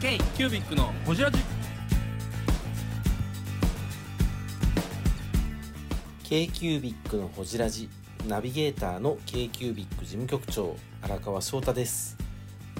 [0.00, 1.38] K キュービックのホジラジ。
[6.24, 7.86] K q u b i c のほじラジ。
[8.26, 12.16] ナビゲーターの k q u b i c 事務局長荒川翔太です。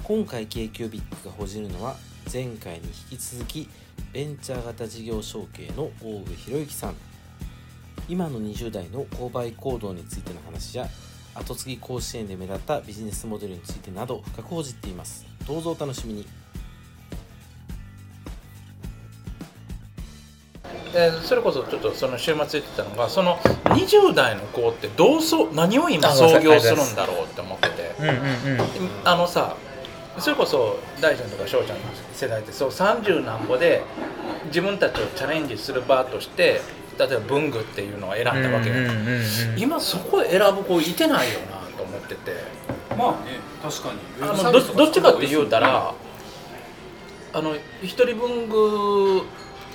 [0.03, 1.95] 今回 k q u b i c がほじるのは
[2.33, 3.69] 前回に引き続き
[4.11, 6.95] ベンチャー型事業承継の大上博之さん。
[8.09, 10.87] 今の20代の購買行動についての話や
[11.35, 15.27] 後継ぎ甲子園で目立ったビジネスモデルについてなど深く報じっています。
[15.45, 16.40] どうぞお楽しみに。
[20.93, 27.91] でそれこそちょっとその週末言ってたのがその20代の子ってどうそ何を今創業するんだろうって思ってて。
[29.05, 29.55] あのさ
[30.19, 31.83] それこそ大ちゃんとか翔ちゃんの
[32.13, 33.81] 世代ってそう30何歩で
[34.47, 36.61] 自分たちをチャレンジする場として
[36.99, 38.75] 例えば文具っていうのを選んだわけよ、
[39.55, 42.33] 今そこ選ぶ子いてないよなと思ってて。
[42.97, 43.99] まあね確かに。
[44.21, 45.93] あのどどっちかって言うたら
[47.33, 49.23] あの一人文具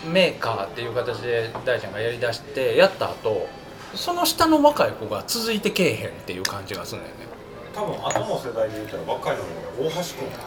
[0.04, 3.48] メーカーっていう形で大ちゃんがやりだしてやった後
[3.94, 7.26] その下の若い子が続いてけえへんっていう感じがするんだよね。
[7.74, 10.02] 多分後の世代で言ったら若いのが大橋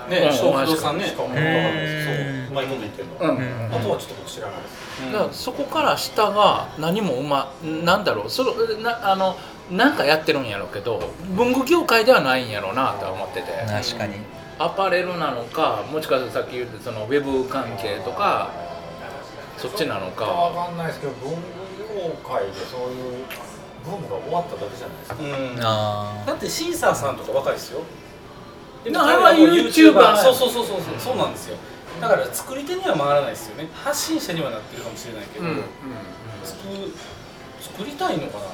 [0.08, 0.20] 君。
[0.22, 0.38] ねうん。
[0.38, 1.40] 小不動さんねしかもそうう
[2.52, 3.38] まいこと言ってるの、うん。
[3.38, 5.12] うんあとはちょっと僕知らないです。
[5.12, 8.30] だからそこから下が何もうまなんだろう。
[8.30, 9.38] それなあの
[9.72, 13.52] なんかやってるんやろうけど文具業界ではないんやろうなとは思ってて。
[13.68, 14.16] 確かに。
[14.58, 18.52] アパレルなのかもしかしたらさっき言ったそのウェブ関係とか
[19.60, 20.26] そっちなのか。
[20.26, 21.38] 分かんないですけど文具
[21.94, 23.26] 業界でそういう
[23.84, 25.18] ブームが終わっただけじゃないですか。
[25.20, 25.60] うん。
[25.62, 27.82] あだってシーサーさんとか若いですよ。
[28.84, 31.58] でなあれは YouTuber そうそうそうそうそうそうなんですよ。
[32.00, 33.68] だから作り手には回らないですよね。
[33.74, 35.52] 発信者にはなってるかもしれないけど、うん。
[35.52, 35.64] うん
[36.44, 36.58] 作
[37.60, 38.46] 作りたいのかな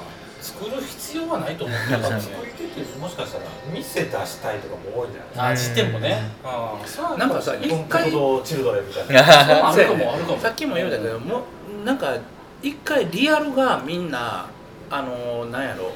[0.46, 2.20] 作る必要はないと思ってるんですよ。
[2.20, 5.54] 作ねり手ってもしかしたら店出したいとかも多いんじゃない？
[5.54, 6.22] あ時点もね。
[6.44, 6.88] ああ。
[6.88, 8.12] それはなんかさですか一回
[8.44, 9.22] チルドレンみたいな。
[9.22, 10.40] ああるかもあるかも。
[10.40, 11.44] さっきも言うたけども
[11.82, 12.16] うなんか
[12.62, 14.48] 一回リアルがみんな
[14.90, 15.92] あのなんやろ。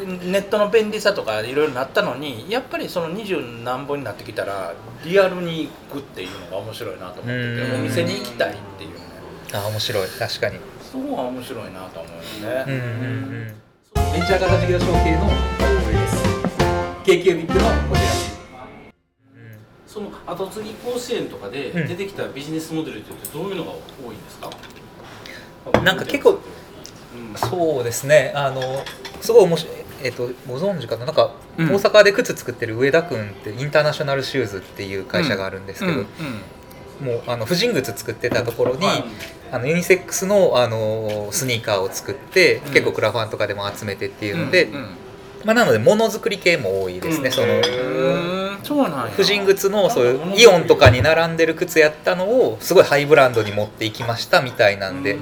[0.00, 4.74] ネットの便利さとかいろいろなったのにやっぱりその二十何本になってきたら
[5.04, 7.74] リアルに行くっていうのが面白いなと思っててうん。
[7.76, 8.96] お店に行きたいっていうね。
[9.52, 10.08] あ面白い。
[10.08, 10.58] 確かに
[10.94, 12.12] そこが面白いなと思う
[12.44, 12.82] よね、うんうんう
[13.50, 13.54] ん
[14.12, 15.26] ベンチャー型事業承継の
[15.58, 16.22] 大上です
[17.04, 18.06] k q b i c のこちら。
[19.88, 21.88] その後継ぎ甲子園とかでうん。
[21.88, 24.50] 出てきたビジネスモデルってどういうのが多いんですか、
[25.82, 26.38] なんか結構うん。
[27.36, 28.32] そうですね。
[28.36, 28.84] あの
[29.20, 31.06] すごい面白いえっとご存知かな？
[31.06, 31.70] なんかうん。
[31.72, 36.06] 大阪で靴作ってる上田君ってインターナショナルシューズっていう会社があるんですけど、うん。
[37.00, 39.04] もうあの婦人靴作ってたところに、はい
[39.54, 42.72] あのユニセックスのあのスニーカーを作って、うん。
[42.72, 44.86] 結構クラファンとかでも集めてっていうので、うんうん
[45.44, 47.32] まあ、なのでものづくり系も多いですね、うん。
[47.32, 55.18] その婦人靴のそういうイオンとかに並んでる靴やったのをすごいハイブランドに持っていきましたみたいなんで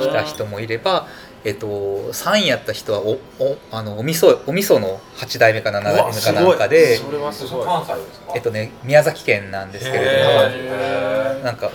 [0.00, 1.06] 来た人もいれば、
[1.44, 7.66] えっと、3位やった人はおおあのお味噌お味噌の8代目か7代目かなんかで、それはすごい。
[7.66, 10.10] 関西ですかえっとね、宮崎県なんですけれども。
[10.44, 11.70] へなんか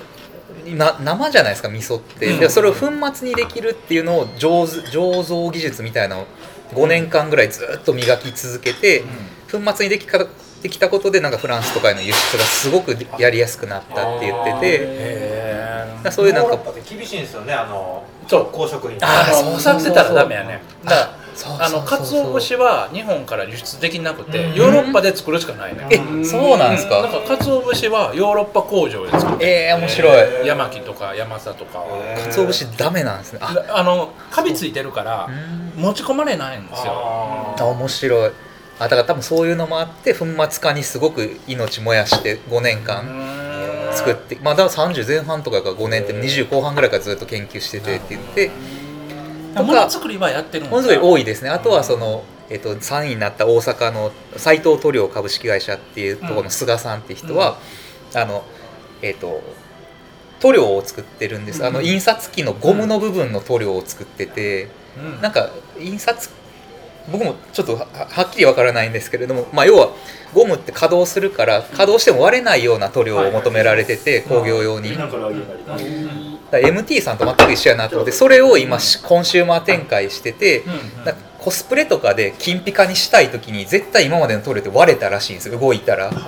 [0.76, 2.40] な生じゃないですか味噌って、うん。
[2.40, 6.26] でそれを粉末にできるっていうのを醸造醸造技術みたいなのを
[6.74, 9.04] 5年間ぐらいずっと磨き続けて、
[9.52, 10.28] 粉末にできか
[10.62, 15.90] できたことでなんかフランスとかへの輸出がすごくやりやすくなったって言ってて。
[16.12, 16.58] そういうなんか
[16.90, 18.46] 厳しいんですよねあのそう。
[18.52, 22.34] 公職員あのあーそうそうそう腐ってたらダメやねだあのそうそうそう。
[22.34, 24.54] 鰹節は日本から輸出できなくてうん。
[24.56, 27.02] ヨーロッパで作るしかないねえそうなんですか？
[27.02, 30.48] なんか鰹節はヨーロッパ工場で作ってえー、面白い。
[30.48, 31.84] 山木とか山佐とか。
[32.32, 33.40] 鰹節ダメなんですね。
[33.42, 33.56] あ。
[33.70, 35.28] あのカビついてるから
[35.76, 35.82] うん。
[35.82, 36.94] 持ち込まれないんですよ。
[36.94, 38.32] ああ面白い。
[38.82, 43.04] あだから多分そういうのもあって粉末化にすごく命燃やして5年間
[43.94, 48.52] 作ってまあだから30前半とかが5年って20後半ぐらいからずっと研究しててって言って
[49.60, 51.50] とものかづくりはやってるんものすごい多いですね。
[51.50, 57.58] あとはその、えっと3位になった大阪の斎藤塗料株式会社っていうところの菅さんって人は、
[58.16, 58.44] あの
[59.02, 59.42] えっ、と
[60.40, 65.22] 塗料を作ってるんです、あのうん印刷機のゴムの部分の塗料を作ってて、うん。
[65.22, 65.50] なんか
[65.80, 66.30] 印刷
[67.12, 69.90] 僕もちょっとははっきりわからないんですけれども、まあ、要は
[70.34, 74.96] ゴムって稼働するから稼働しても割れないような塗料を求められてて工業用に。
[74.96, 75.30] だから
[76.60, 80.64] MT さんと全く一緒やなと思ってそれを今しコンシューマー展開してて、
[81.40, 85.60] コスプレとかで金ピカにしたい時に絶対今までの塗料って割れたらしいんですよ。
[85.60, 86.10] 動いたら。
[86.10, 86.22] でも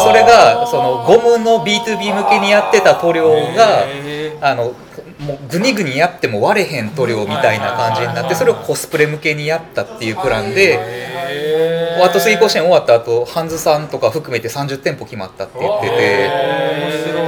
[0.00, 3.86] それがそのゴムの B2B 向けにやってた塗料が
[4.40, 4.74] あの
[5.26, 16.72] もうグニグニやっても割れへん塗料みたいな感じになってそれをコスプレ向けにやったっていうプランでへ後継ぎ甲子園終わった後ハンズさんとか含めて30店舗決まったって言ってて。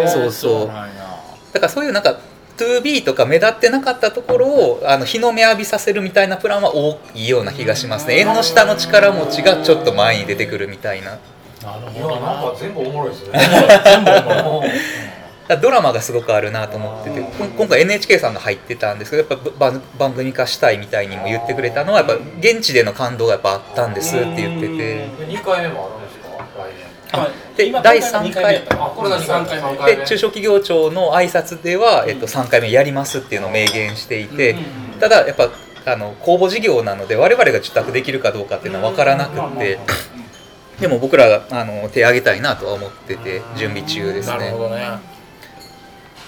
[0.09, 0.67] そうそう。
[0.67, 2.19] だからそういうなんか
[2.57, 8.21] 2B とか目立ってなかったところをあの日の目浴びさせるみたいなプランは多いような気がしますね。
[8.21, 11.19] 縁の下の力持ちがちょっと前に出てくるみたいな。
[11.63, 13.39] なるほどやなんかな全部おもろいですね。
[13.85, 14.69] 全部思うら
[15.61, 17.21] ドラマがすごくあるなと思ってて
[17.57, 24.77] 今回 NHK さんが入ってたんですけどやっぱ番番組化したいみたいにも言ってくれたのはやっぱ現地での感動がやっぱあったんですって言ってて。
[24.77, 26.39] で2回目もあるんですか？
[26.57, 26.87] 来年。
[27.13, 28.85] あはいで今第三回今回目やった。
[28.85, 34.57] あこれが2回目三三回目で中小企業庁の挨拶では、えっと、3回目やりますっていうのを明言していて、
[34.99, 35.51] ただやっぱ
[35.93, 39.79] あの公募事業なので我々が受託できるかどうかっていうのは分からなくって。
[40.81, 44.99] でも僕らがあの手を挙げたいなとは思ってて準備中ですなるねほどね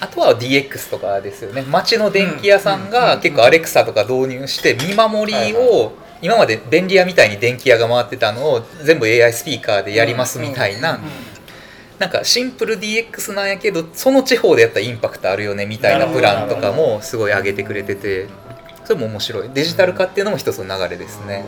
[0.01, 1.63] あとは DX とかですよね。
[1.63, 11.01] 町の電気屋さんが結構アレクサとか導入して見守りを今まで便利屋みたいに電気屋が回ってたのを全部 AI スピーカーでやりますみたいな。
[11.99, 18.29] なんかシンプル DX なんやけどその地方でやったらインパクトあるよねみたいなプランとかもすごい上げてくれてて。
[18.87, 19.51] それも面白い。
[19.53, 21.45] デジタル化っていうのも一つの流れですね。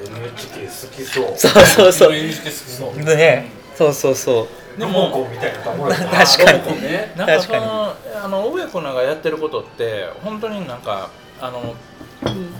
[0.00, 1.34] NHK 好きそう。
[1.36, 2.14] そうそうそう。
[2.14, 3.04] NHK 好きそう。
[3.04, 3.50] でね。
[3.76, 6.82] そうそうそうでもコンみたいなところ 確かに。
[6.82, 11.10] ねなんかそのあの上子がやってることって本当になんか
[11.40, 11.74] あの
[12.24, 12.52] うん。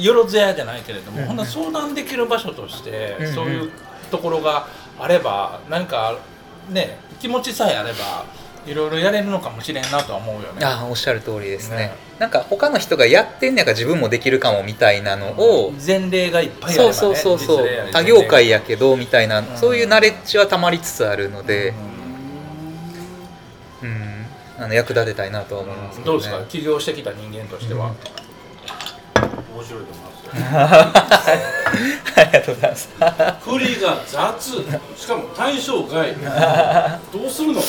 [0.00, 1.26] よろずやじゃないけれども、うん。
[1.26, 3.34] ほんと相談できる場所として、うんうん。
[3.34, 3.70] そういう
[4.10, 4.68] ところが
[5.00, 6.14] あれば何か
[6.68, 8.24] ね気持ちさえあれば
[8.66, 10.64] いろいろやれるのかもしれんなとは思うよね。
[10.64, 11.76] あおっしゃる通りですね。
[11.76, 11.94] ね。
[12.18, 17.68] なんか他の人がやってんねやから自分もできるかもみたいなのを前例がいっぱいあれば、ね、そうそうそうそう。
[17.92, 19.56] 他業界やけどみたいな、ん。
[19.56, 21.74] そういうナレッジはたまりつつあるので、
[23.82, 24.26] うん、
[24.58, 26.42] あの役立てたいなとは思いますけどうですか？
[26.48, 27.92] 起業してきた人間としては、
[29.54, 30.13] 面白いと思います。
[30.13, 30.92] よあ
[32.16, 32.88] りがとうございます。
[33.40, 34.52] 振りが雑。
[34.96, 36.14] しかも対象外。
[37.12, 37.60] どうするの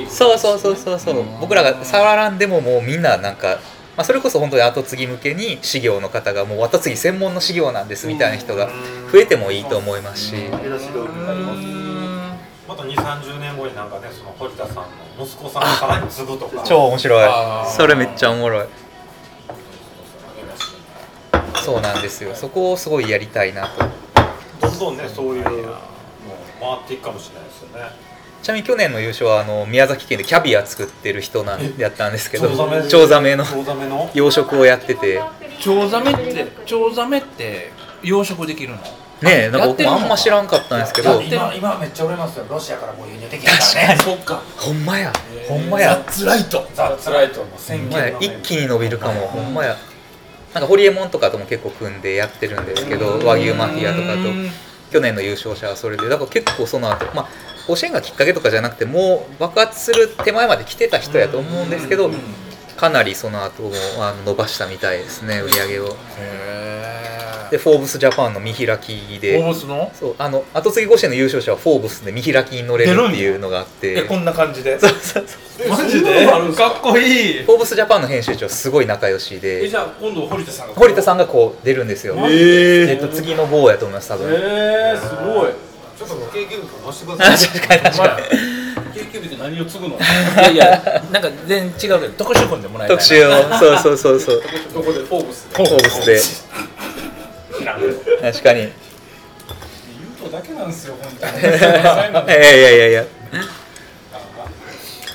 [0.08, 1.24] そうそうそうそうそう。
[1.40, 3.58] 僕らが触らんでももうみんななんか、
[3.96, 8.70] まあ、それこそ本当に後継ぎ向けに事業の方がもう後継ぎ専門の事業なんですみたいな人が
[9.12, 10.34] 増えてもいいと思いますし
[12.68, 16.62] また2 3 0年後になんかねその堀田さんの息子さんがさらに継ぐとか。
[16.64, 17.30] 超面白い。
[17.70, 18.66] それめっちゃおもろい。
[21.64, 22.34] そうなんですよ。
[22.34, 23.84] そこをすごいやりたいなと。
[24.60, 25.56] どんどんねそういうのも
[26.60, 27.90] 回っていくかもしれないですよね。
[28.42, 32.88] ちなみに去年の優勝はあの宮崎県でキャビア作ってる人なんやったんですけど チョウザメ。
[32.88, 34.10] チョウザメのチョウザメの？
[34.14, 35.20] 養殖をやってて。
[35.60, 38.78] チョウザメってチョウザメって養殖できるの？
[39.22, 41.20] ねえなんか僕もあんま知らんかったんですけど。
[41.22, 42.44] 今今めっちゃ売れますよ。
[42.50, 44.00] ロシアからもう輸入できないからね。
[44.02, 44.42] そっか。
[44.56, 45.12] ほんまや。
[45.48, 45.94] ほんまや。
[45.94, 46.68] ザッツライト。
[46.74, 48.18] ザッツライトもほ宣んまや。
[48.18, 49.26] 言一気に伸びるかも。
[49.28, 49.76] ほんまや。
[50.52, 54.30] なんかホリエモンとかとも結構組んでやってるんですけど和牛マフィアとかと。
[54.92, 56.08] 去年の優勝者はそれで。
[56.08, 57.28] だから結構その後まあ
[57.66, 62.10] 甲子園がきっかけとかじゃなくてもう爆発する手前まで来てた人やと思うんですけど
[62.76, 65.86] かなりその後もあの伸ばしたみたいですね売り上げを。
[66.18, 67.15] へはい
[67.50, 69.38] でフォーブスジャパンの見開きで。
[69.38, 69.90] 大ボスの？
[69.94, 73.98] そうあの後継ぎ甲子園の優勝者はフォーブスで見開きに乗れるっていうのがあって。
[73.98, 74.78] えこんな感じで？
[74.78, 75.68] そうそうそう。
[75.68, 76.26] マジで？
[76.26, 76.70] か？
[76.78, 77.42] っこいい。
[77.44, 82.16] フォーブスジャパンの編集長すごい仲良しえでじゃあ今度堀田さんが堀田さんがこう出るんですよ。
[82.28, 84.28] ええっと次の号やと思います多分。
[84.32, 85.52] えー、すごい。
[85.96, 87.48] ちょっと経験とかしてください。
[87.58, 88.26] 確かに確かに。
[88.94, 89.96] 京急日って何を継ぐの？
[89.96, 89.98] い
[90.38, 93.30] やいやなんか全然違うけど特殊組んでもらいたい特集を。
[93.58, 94.42] そうそうそうそう。
[94.74, 94.98] どこで。
[95.00, 95.56] フォーブスで。
[95.56, 96.20] フォーブスで
[97.66, 97.80] 知らん
[98.32, 98.62] 確かに。
[98.62, 101.42] い言うとだけなんですよ本当に。
[101.42, 103.04] やいやいやいや。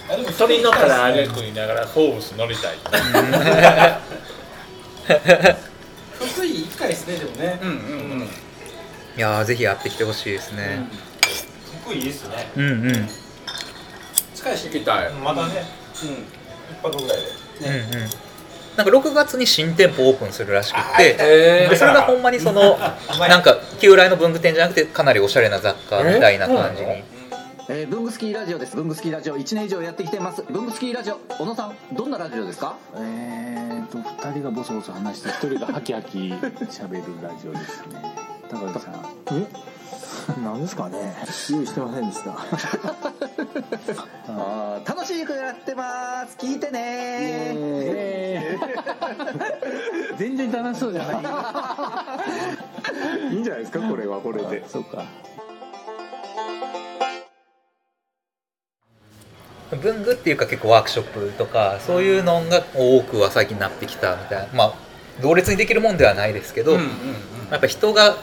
[0.10, 2.78] あでも鳥に乗ったらあれ食いながらフォーブス乗りたい。
[6.20, 7.60] 福井一回ですねでもね。
[7.62, 7.80] うんうんう
[8.26, 8.30] ん。
[9.18, 10.86] いやーぜひやってきてほしいですね。
[11.84, 12.50] 福井いいっすね。
[12.58, 12.70] うんうん。
[12.90, 13.10] うん
[14.36, 14.66] 近いし。
[14.66, 15.14] 行きたい。
[15.14, 15.64] またね。
[15.94, 17.18] 一泊ぐらい
[17.62, 17.70] で。
[17.70, 18.31] うん
[18.78, 22.78] なんか6月に新店舗オープンするらしくってえでそれがほんまにその
[23.20, 27.04] なんか旧来の文具店じゃなくてかなりおしゃれな雑貨みたいな感じに。
[27.70, 28.76] えー、ブングスキーラジオです。
[28.76, 29.38] ブングスキーラジオ。
[29.38, 30.44] 1年以上やってきてます。
[30.50, 32.76] ブングスキーラジオ小野さんどんなラジオですか？
[32.96, 38.02] えーと2人がボソボソ話して1人がハキハキ喋るラジオですね。
[38.50, 38.94] 高木さん。
[39.32, 39.46] え？
[40.44, 41.16] 何ですかね。
[41.50, 42.32] 用意してませんでした。
[44.28, 46.38] あー楽しくやってます。
[46.38, 48.58] 聞いてね。
[50.18, 51.14] 全然楽しそうじゃな
[53.30, 53.34] い。
[53.34, 54.64] いいんじゃないですかこれはこれで。
[54.68, 55.06] そうか。
[59.82, 64.48] 文具っていうか結構ワークショップとかそういうのが多くは最近なってきたみたいな。
[64.54, 64.74] まあ
[65.22, 66.88] 同列にできるもんではないですけど、うんうん
[67.52, 68.16] やっぱ人が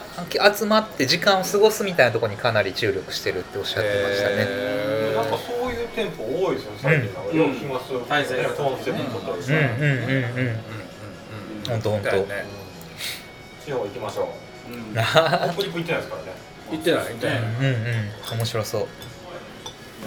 [0.57, 4.35] 集まって時間を過ごすみたいなところにかなり注力してるっておっしゃってましたね。
[4.39, 6.79] へなんかそういう店舗多いですよね。
[6.81, 7.29] 最近なん。
[7.29, 9.39] かよく聞きますよ滞在型コンセプトとうん。
[9.39, 9.41] うん。
[9.41, 9.49] うん。
[9.53, 10.59] うん。
[11.69, 12.09] 本当本当。
[13.65, 14.33] 地方行きましょ
[14.67, 14.93] ううん。
[14.95, 16.31] 北陸行ってないですからね
[16.71, 17.11] 行ってないね
[17.59, 17.65] うん。
[17.65, 18.37] うん。
[18.39, 18.87] 面白そう。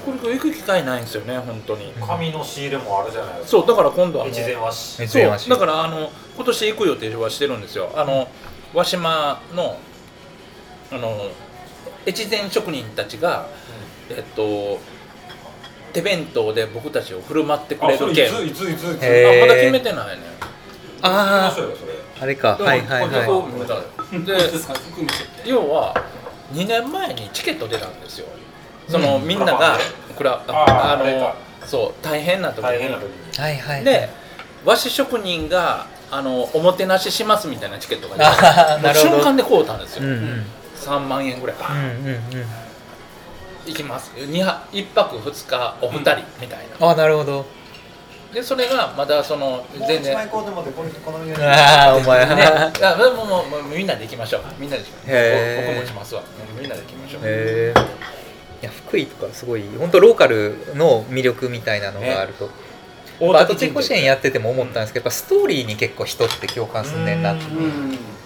[0.04, 1.04] これ行く機会ないん。
[1.04, 7.62] ですよね本当に紙の仕入れもあるじゃないですかそうだから今度はもう越前和紙越前和紙そうだからあの今年行く予定はしてるん。
[7.62, 8.28] ですよあの
[8.74, 9.78] 和島の
[10.90, 11.30] あの
[12.06, 13.46] 越前職人たちが、
[14.10, 14.78] えっと
[15.92, 18.46] 手弁当で僕たちを振る舞ってくれあそれる件。
[18.46, 18.82] いついついつ。
[18.94, 19.44] いつへー。
[19.44, 20.22] あまだ決めてないね。
[21.02, 22.56] あああれか。
[22.56, 24.24] はいはいはい。
[24.24, 24.34] で
[25.44, 25.94] 要は
[26.52, 28.26] 2年前にチケット出たんですよ。
[28.88, 29.78] その、みんなが
[30.16, 31.34] これはあーあの
[31.66, 32.62] そう大変な時に。
[32.62, 33.38] 大変な時に。
[33.38, 33.84] はいはい。
[33.84, 34.08] で
[34.64, 39.12] 和紙職人があのおもてなししますみたいなチケットが出てなるほど。
[39.12, 40.46] 瞬間で買うたんですよ、うんうん。
[40.76, 42.22] 3万円ぐらい、うんうんうん。
[43.66, 44.12] 行きます。
[44.14, 47.46] 2泊1泊2日お二人みたいな、あなるほど。
[48.34, 50.28] でそれがまだその全然。
[50.28, 52.26] こうでもこのようにああお前。
[52.34, 52.44] ね、
[52.82, 54.42] あもうもうもうみんなで行きましょう。
[54.58, 55.16] みんなで行きましょう。
[55.16, 55.74] へー。
[55.74, 56.22] 僕もしますわ。
[56.60, 57.22] みんなで行きましょう。
[57.24, 57.74] へえ。
[58.62, 62.46] いや福井とかすごい本当ローカルの魅力みたいなのがあると。
[62.46, 62.52] ま
[63.30, 67.44] あ、あとチェコ支援やってても思ったんですけどやっぱストーリーに結構人って共感すんねんなって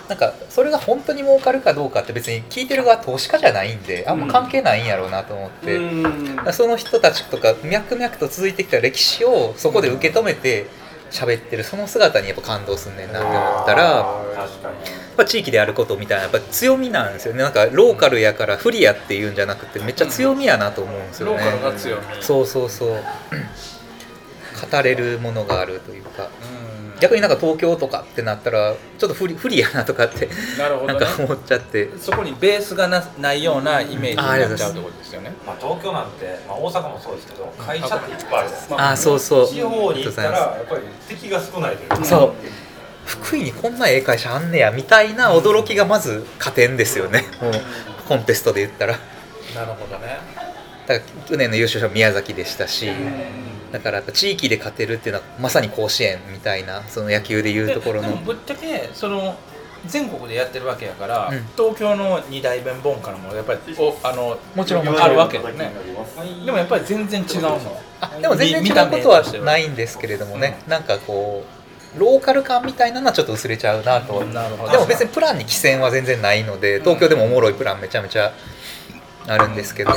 [0.08, 10.66] なんかそれが本当に儲かるかどうかって別に聞いてる側投資家じゃないんであんま関係ないんやろうなと思って、だからその人たちとか脈々と続いてきた歴史をそこで受け止めて
[11.10, 17.42] 喋ってるその姿にやっぱ感動すんねんなって思ったらやっぱ地域でやることみたいなやっぱ強みなんですよね。
[17.42, 23.04] なんかローカルやから不利やっていうんじゃなくてめっちゃ強みやなと思うんですよね、ローカルが強みそうそうそう
[24.56, 26.24] 語れるものがあるというか。
[26.24, 26.98] うん。
[26.98, 30.98] 逆になんか東京とかってなったらちょっと不利不利やなとかってなるほどね。
[30.98, 31.90] なんか思っちゃって。
[31.98, 35.32] そこにベースがなないようなイメージになっちゃうってことですよね。
[35.46, 39.48] まあ東京なんてまあ大阪もそうですけど会社っていっぱいあるじゃないですかああそうそう。
[39.48, 42.04] 地方に行ったらやっぱり敵が少ないというか。
[42.04, 42.32] そう。
[43.04, 47.52] 福井にこんなええ会社あんねやみたいな驚きがまず加点ですよね、もう
[48.08, 48.98] コンテストで言ったら。
[49.54, 50.45] なるほどね
[50.86, 52.88] だから去年の優勝者は宮崎でしたし、
[53.72, 58.08] だからやっぱ地域で勝てるっていうのはまさに甲子園みたいなその野球でいうところの。
[58.08, 59.36] ででもぶっちゃけその
[59.86, 61.46] 全国でやってるわけやから、うん。
[61.56, 65.70] 東京の二大弁本からもやっぱりおあのもちろんあるわけだよね。
[66.44, 67.80] でもやっぱり全然違うの。
[68.00, 71.44] あでも全然違うことはないんですけれどもね、なんかこ
[71.96, 74.72] うローカル感みたいなのはちょっと薄れちゃうなと、なるほど。
[74.72, 78.32] でも別にプランに寄せは全然ないので東京でもおもろいプランめちゃめちゃ
[79.28, 79.96] あるんですけど、な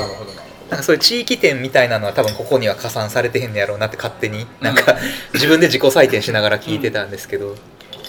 [0.78, 4.96] んかそういう地域店みたいなのは多分ここには加算されてへんねやろうなって勝手になんか
[5.34, 7.56] 自分で自己採点しながら聞いてたんですけど、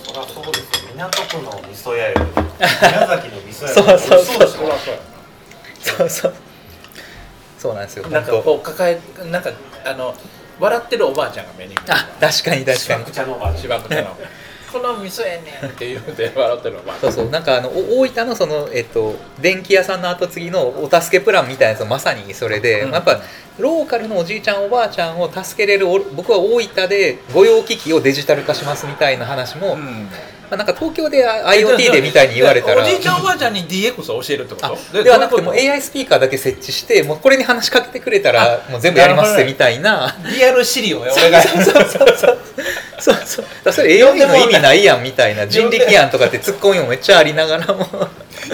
[0.05, 2.21] そりゃそうですよ港区の味噌屋より
[2.63, 4.49] 宮崎の味噌屋 そうそうそう。
[5.83, 6.35] そうそう
[7.59, 7.75] そう。
[7.75, 8.09] なんですよ。
[8.09, 9.51] なんかこう抱えなんか
[9.85, 10.15] あの
[10.59, 13.05] 笑ってるおばあちゃんが目にあ確かに確かに。
[13.05, 14.17] くちゃのが芝生茶の
[14.73, 15.71] この味噌やねん。
[15.71, 16.83] って言うて笑ってるの。
[16.83, 17.31] ばそうそう。
[17.31, 22.93] なんかあのお大分のその、えっと、電気屋さんの後継ぎのお助けプランみたいなやつまさにそれで、うん。
[22.93, 23.21] やっぱ
[23.59, 29.83] ローカルのおじいちゃんおばあちゃんを助けれるお僕は大分で御用機器をデジタル化しますみたいな話も、ま
[30.53, 32.83] あ、なんか東京で IoT でみたいに言われたら。
[32.83, 34.67] おじいちゃんおばあちゃんに DX を教えるってこと？
[34.99, 40.17] あではなくても AI スピーカーだけ設置してもうこれに話しかけてくれたらもう全部やりますってみたいな。
[40.35, 41.43] リアル資料よ俺が。
[41.43, 42.39] そうそうそうそう
[43.01, 43.45] そうそう。
[43.65, 47.87] だそれ AI の意味ないやんみたいな人力やんとかってツッコミもめっちゃありながらも。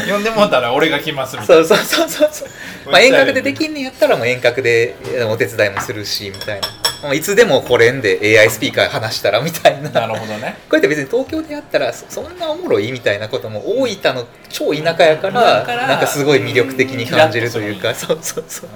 [0.09, 1.65] 呼んでもらったら俺が来ますみたいな。
[1.65, 2.29] そうそうそうそう。
[2.33, 2.49] そう、
[2.91, 4.97] まあ、遠隔でできんねやったらもう遠隔で
[5.31, 6.69] お手伝いもするしみたいな。
[7.03, 9.91] もういつでもこれんで AI スピーカー話したらみたいな。
[9.91, 10.57] なるほどね。
[10.69, 17.95] これって別に東京でやったらそそんなおもろいみたいなことも大分の超田舎やかだらなんかすごい魅力的に感じるというか。
[17.95, 18.71] そうそうそう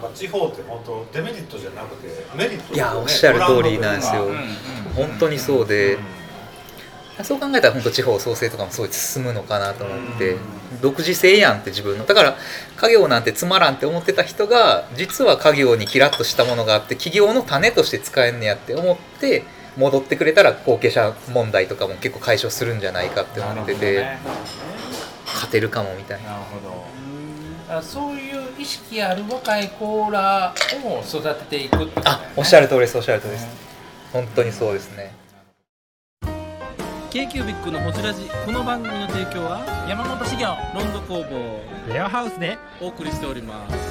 [0.00, 2.92] なんか地方って本当デメリットじゃなくてメリットですよね。
[2.92, 4.26] いやおっしゃる通りなんですよ。
[4.26, 4.38] うか
[4.94, 5.98] 本当にそうで。
[7.24, 8.80] そう考えたら本当地方創生とかもす。
[8.80, 10.36] ごい進むのかなと思って。
[10.80, 12.36] 独自性やんって自分のだから
[12.76, 19.44] 家業なんてつまらんって思ってた人が実は家業にキラッとしたものがあって企業の種として使えんねやって思って
[19.76, 24.06] 戻ってくれたら後継者問題とかも結構解消するんじゃないかって思ってて、
[25.34, 26.30] 勝てるかもみたいな。
[26.30, 26.60] なるほ
[27.74, 27.82] ど。
[27.82, 30.54] そういう意識ある若い子ら
[30.84, 31.92] を育てていくね。
[32.04, 33.46] あおっしゃる通りですおっしゃる通りです。
[34.12, 35.12] 本当にそうですね。
[37.10, 43.87] K q b i c のホジラジこの番組の提供は山本修行ロンド工房レアハウスでお送りしております